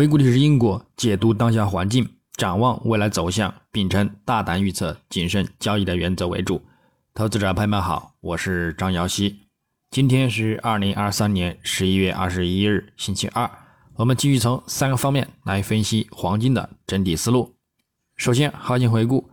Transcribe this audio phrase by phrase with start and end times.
[0.00, 6.62] 回顾历史因果，解读当下环境，展望未来走向，秉承大胆预测、谨慎交易的原则为主。
[7.12, 9.40] 投资者朋友们好，我是张瑶希。
[9.90, 13.50] 今天是二零二三年十一月二十一日，星期二。
[13.96, 17.54] 我们继续从三个方面来分析黄金的整体思路。
[18.16, 19.28] 首先，行情回顾：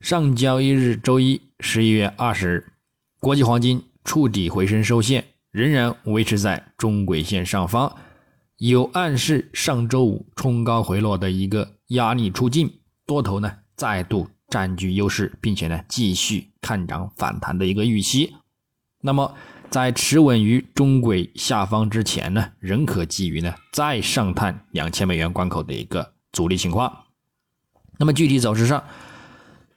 [0.00, 2.72] 上交易日周一，十一月二十日，
[3.20, 5.22] 国际黄金触底回升收线。
[5.50, 7.94] 仍然维持在中轨线上方，
[8.70, 18.32] 有暗示上周五冲高回落的一个压力出尽，多头呢再度占据优势，并且呢继续看涨反弹的一个预期。
[19.02, 19.34] 那么
[19.68, 27.04] 在持稳于中轨下方之前呢，仍可基于呢再上探两千美元关口的一个阻力情况。
[27.98, 28.82] 那么具体走势上，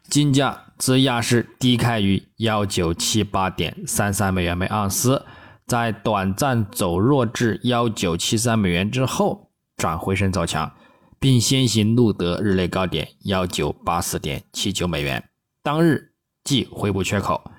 [0.07, 5.25] 金价自亚市低开于幺九七八点三三美元每盎司。
[5.67, 10.71] 在短暂走弱至幺九七三美元之后，转回升走强，
[11.19, 15.27] 并先行录得日内高点幺九八四点七九美元，
[15.61, 16.13] 当日
[16.45, 17.51] 即回补缺口，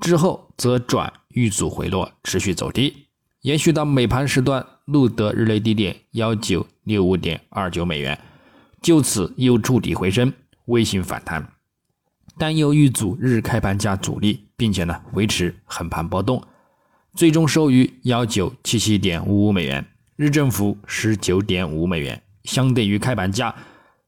[0.00, 3.06] 之后则转遇阻回落，持续走低，
[3.42, 8.18] 延续到美盘时段录得日内低点幺九六五点二九美元，
[8.80, 10.32] 就此又触底回升，
[10.64, 11.52] 微型反弹，
[12.36, 16.42] 但又遇阻日开盘价阻力，并且呢维持横盘波动。
[17.14, 23.54] 最终收于幺九七七点五五美元，日振幅十九点五美元，相对于开盘价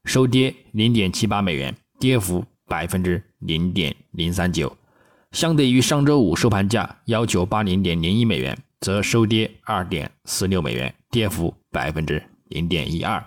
[0.07, 4.75] 收跌零点七八美元，跌幅百分之零点零三九。
[5.33, 13.23] 相对于上周五收盘价幺九八零点零一美元，则收跌二点四六美元，跌幅百分之零点一二。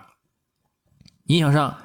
[1.26, 1.78] 影响上，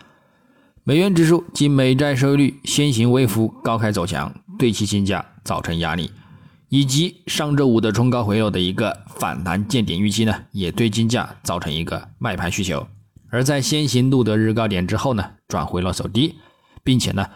[0.83, 6.11] 美元指数及美债收益率先行微幅高开走强，对其金价造成压力。
[6.73, 12.89] 以及上周五的冲高回落的一个反弹见顶预期呢，也对金价造成一个卖盘需求。
[13.29, 16.35] 而在先行录得日高点之后呢，转回落走低，
[16.83, 17.27] 并且呢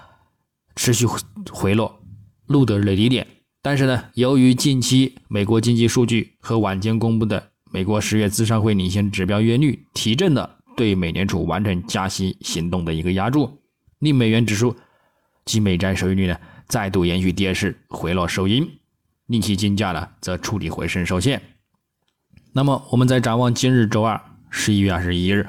[0.74, 1.04] 持续
[1.52, 2.00] 回落
[2.46, 3.26] 录得日低点。
[3.60, 13.60] 但是呢，由于近期美国经济数据和晚间公布的美国十月资商会领先指标月率提振了对美联储完成加息行动的一个压注，
[13.98, 14.74] 令美元指数
[15.44, 16.34] 及美债收益率呢
[16.68, 18.66] 再度延续跌势回落收阴。
[19.26, 21.42] 令其金价呢则触底回升受限。
[22.52, 24.20] 那么，我们再展望今日周二
[24.50, 25.46] 十一月二十一日，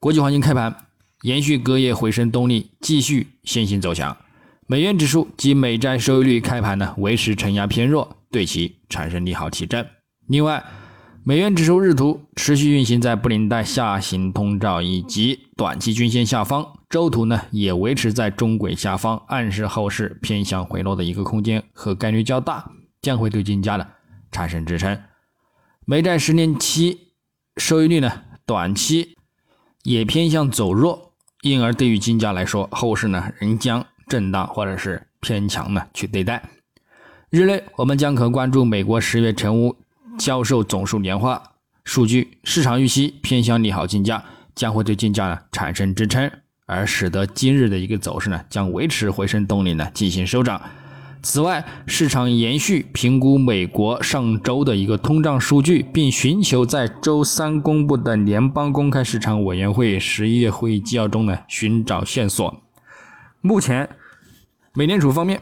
[0.00, 0.74] 国际黄金开盘
[1.22, 4.16] 延续隔夜回升动力，继续先行走强。
[4.66, 9.86] 美元指数及美债收益率开盘呢维持承压偏弱，对其产生利好提振。
[10.26, 10.64] 另外，
[11.22, 22.70] 美元指数日图持续运行在布林带下行通道以及短期均线下方，周图呢也维持在中轨下方，暗示后市偏向回落的一个空间和概率较大，
[23.02, 23.86] 将会对金价呢
[24.30, 25.00] 产生支撑。
[25.84, 27.12] 美债十年期
[27.56, 29.16] 收益率呢短期
[29.82, 36.42] 也偏向走弱，因而对于金价来说，后市呢仍将震荡或者是偏强呢去对待。
[37.30, 39.76] 日内我们将可关注美国十月成屋。
[40.18, 41.42] 销售总数年化
[41.84, 44.24] 数据，市场预期偏向利好金价，
[44.54, 46.32] 将会对金价呢产生支撑，
[46.66, 50.60] 而使得今日的一个走势呢将维持回升动力呢进行收涨。
[51.22, 62.62] 此外，市场延续评估美国上周的一个通胀数据，并寻求在周三公布的联邦公开市场委员会十一月会议纪要中呢寻找线索。
[63.40, 63.88] 目前，
[64.74, 65.40] 美联储方面，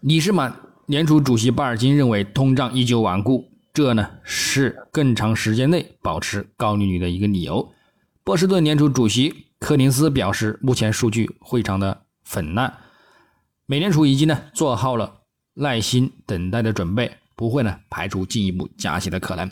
[0.00, 0.54] 理事满。
[0.86, 7.72] 联储主席巴尔金认为通胀依旧顽固，这呢是更长时间内保持高利率的一个理由。
[8.22, 12.80] 波士顿联储主席柯林斯表示，目前数据非常的粉烂，
[13.64, 15.22] 美联储已经呢做好了
[15.54, 19.50] 耐心等待的准备，不会呢排除进一步加息的可能。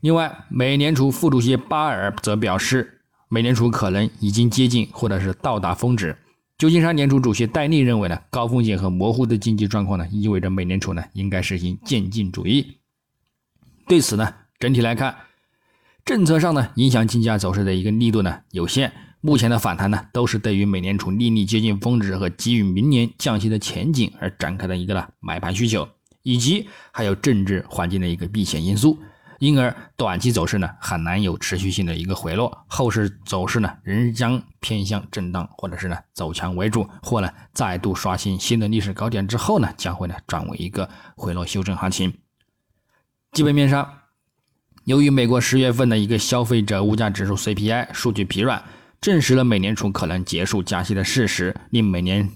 [0.00, 6.16] 另外，美联储副主席巴尔则表示，美联储可能已经接近或者是到达峰值。
[6.56, 12.78] 旧金山联储主席戴利认为呢，高风险和模糊的经济状况呢，意味着美联储呢应该实行渐进主义。
[13.86, 15.14] 对此呢，整体来看，
[16.06, 18.92] 政策上呢影响金价走势的一个力度呢有限。
[19.20, 25.88] 目前的反弹呢，都是对于美联储利率接近峰值和基于明年降息的前景而展开的一个呢买盘需求，
[26.22, 28.96] 以及还有政治环境的一个避险因素。
[29.40, 42.14] 因而，短期走势呢很难有持续性的一个回落，后市走势呢仍将偏向震荡或者是呢走强为主，或呢再度刷新新的历史高点之后呢，将会呢转为一个回落修正行情。
[43.32, 43.92] 基本面上，
[44.86, 48.62] 由于美国十月份的一个消费者物价指数 CPI 数据疲软，
[49.00, 52.30] 证实了美联储可能结束加息的事实，令美联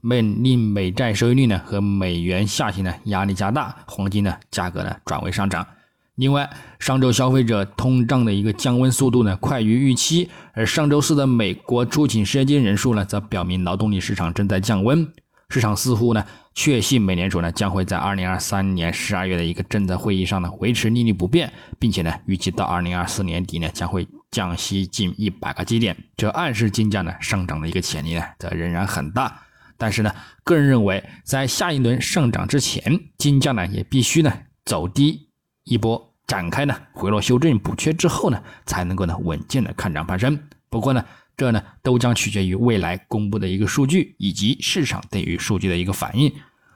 [0.00, 5.66] 美令美债收益率呢和美元下行呢压力加大，黄金呢价格呢转为上涨。
[6.14, 6.48] 另外，
[6.78, 15.04] 上周消费者通胀的一个降温速度呢快于预期，而上周四的美国出勤失业金人数呢则表明劳动力市场正在降温。
[15.48, 16.24] 市场似乎呢
[16.54, 29.42] 确信美联储呢将会在二零二三年十二月的一个政策会议上呢维持利率不变，并且呢预计到二零二四年底呢将会降息近一百个基点，这暗示金价呢上涨的一个潜力呢则仍然很大。
[29.78, 30.12] 但是呢，
[30.44, 34.32] 个人认为在下一轮上涨之前，金价呢也必须呢
[34.64, 35.28] 走低
[35.64, 36.04] 一波。
[36.26, 40.38] 展开呢回落修正补缺之后呢，才能够呢稳健的看涨攀升。
[40.68, 41.02] 不过呢，
[41.38, 46.30] 这呢都将取决于未来公布的一个数据以及市场对于数据的一个反应。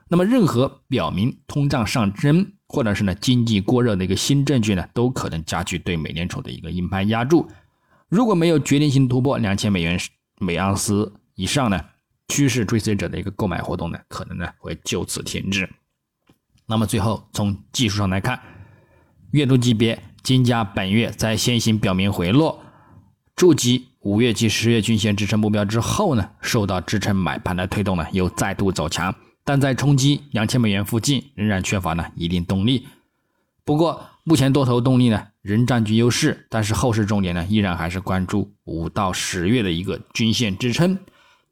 [0.09, 7.47] 那么，任何表明通胀上升或者是呢经济过热的一个新证据呢，都可能加剧对美联储的一个硬盘压注。
[8.09, 9.99] 如果没有决定性突破两千美元
[10.39, 11.81] 每盎司以上呢，
[12.29, 15.69] 趋势追随者的一个购买活动呢，可能呢会就此停止。
[16.67, 18.41] 那么最后从技术上来看。
[19.33, 22.63] 月度级别金价本月在先行表明回落，
[23.35, 29.15] 触及五月及十月均线支撑目标之后呢，受到支撑买盘的推动呢，又再度走强，
[29.45, 32.87] 但在冲击两千美元附近仍然缺乏呢一定动力。
[33.65, 40.99] 不过目前多头动力呢仍占据优势，但是后市重点呢依然还是关注五到十月的一个均线支撑，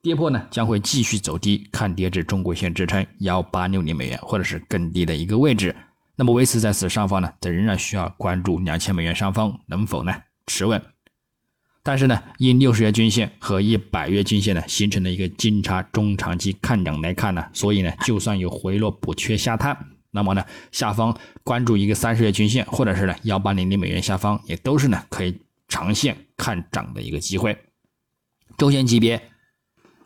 [0.03, 5.75] 跌破呢将会继续走低，看跌至中轨线支撑幺八六零美元或者是更低的一个位置。
[6.17, 10.12] 那么维持在此上方呢，则仍然需要关注两千美元上方能否呢
[10.49, 10.82] 持稳。
[11.82, 19.77] 但是呢，因六十月均线和一百月均线呢形成了一个金叉中长期看涨来看呢，所以呢，就算有回落补缺下探，
[20.11, 27.56] 那么呢，下方关注一个三十月均线或者是呢幺八零零美元下方，也都是呢可以长线看涨的一个机会。
[28.59, 29.23] 周线级别。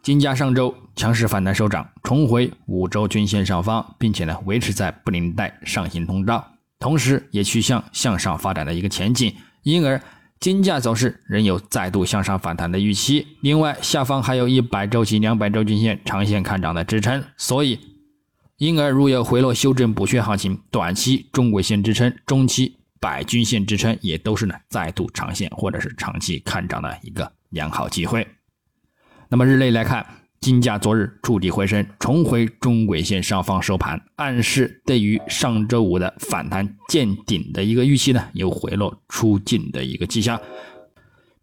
[0.02, 6.46] 金价上周强势反弹收涨，重回五周均线上方，并且呢维持在布林带上行通道，
[6.78, 9.98] 同时也趋向向上发展的一个前景，因而
[10.40, 13.26] 金价走势仍有再度向上反弹的预期。
[13.40, 17.78] 另外，下方还有一百周期两百周均线长线看涨的支撑，所以
[18.58, 28.26] 因而如有回落修正补缺行情，短期中轨线支撑、中期百均线支撑也都是呢再度长线或者是长期看涨的一个良好机会。
[29.28, 30.06] 那么日内来看，
[30.44, 40.38] 金价昨日触底回升，重回中轨线上方收盘，暗示对于上周五的反弹见顶的一个预期呢，有回落出尽的一个迹象，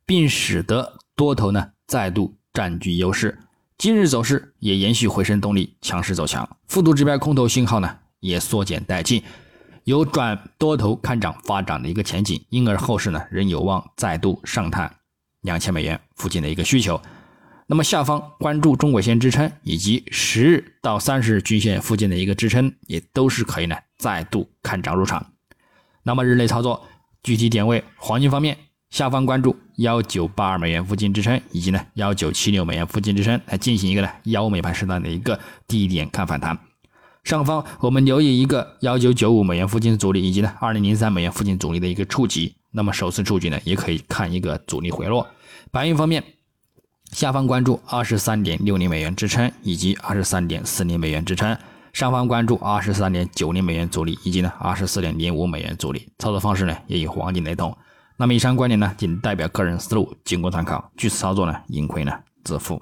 [0.05, 3.39] 并使得多头呢再度占据优势。
[3.75, 9.23] 今日走势也延续回升动力，强势走强，复读指标空头信号呢也缩减殆尽，
[9.85, 14.95] 有转多头看涨发展的一个前景，因而后市呢仍有望再度上探
[15.41, 17.01] 两千美元附近的一个需求。
[17.71, 25.25] 那么下方关注中轨线支撑以及十日到三十日均线附近的一个支撑，也都是可以呢再度看涨入场。
[26.03, 26.85] 那么日内操作
[27.23, 28.57] 具体点位，黄金方面
[28.89, 36.59] 下方关注幺九八二美元附近支撑，以及呢幺九七六美元附近支撑，来进行一个呢幺美盘时段的一个低点看反弹。
[37.23, 42.53] 上方我们留意一个幺九九五美元附近阻力，以及呢二零零三美元附近阻力的一个触及。
[42.71, 45.25] 那么首次触及呢，也可以看一个阻力回落。
[45.71, 46.21] 白银方面。
[47.11, 51.55] 下方关注二十三点六零美元支撑以及二十三点四零美元支撑，
[51.91, 56.09] 上方关注二十三点九零美元阻力以及呢二十四点零五美元阻力。
[56.19, 57.77] 操作方式呢也与黄金雷同。
[58.15, 60.89] 那么以上观点呢仅代表个人思路，仅供参考。
[60.95, 62.81] 据此操作呢盈亏呢自负。